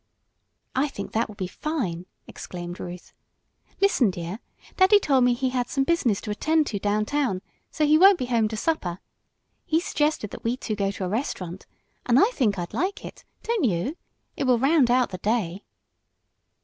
[0.75, 3.13] "I think that will be fine!" exclaimed Ruth.
[3.79, 4.39] "Listen, dear,
[4.75, 8.25] daddy told me he had some business to attend to downtown, so he won't be
[8.25, 8.97] home to supper.
[9.63, 11.67] He suggested that we two go to a restaurant,
[12.07, 13.95] and I think I'd like it don't you?
[14.35, 15.65] It will round out the day!"